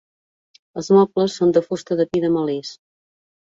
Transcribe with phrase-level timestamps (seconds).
[0.81, 2.73] Els mobles són de fusta de pi de melis.